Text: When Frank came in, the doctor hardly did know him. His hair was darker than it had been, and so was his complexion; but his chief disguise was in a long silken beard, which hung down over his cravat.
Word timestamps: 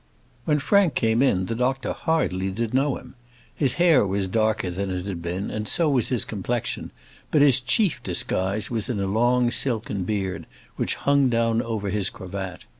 When 0.45 0.57
Frank 0.57 0.95
came 0.95 1.21
in, 1.21 1.45
the 1.45 1.53
doctor 1.53 1.93
hardly 1.93 2.49
did 2.49 2.73
know 2.73 2.97
him. 2.97 3.13
His 3.53 3.73
hair 3.75 4.03
was 4.03 4.25
darker 4.25 4.71
than 4.71 4.89
it 4.89 5.05
had 5.05 5.21
been, 5.21 5.51
and 5.51 5.67
so 5.67 5.91
was 5.91 6.09
his 6.09 6.25
complexion; 6.25 6.89
but 7.29 7.43
his 7.43 7.61
chief 7.61 8.01
disguise 8.01 8.71
was 8.71 8.89
in 8.89 8.99
a 8.99 9.05
long 9.05 9.51
silken 9.51 10.03
beard, 10.03 10.47
which 10.75 10.95
hung 10.95 11.29
down 11.29 11.61
over 11.61 11.91
his 11.91 12.09
cravat. 12.09 12.63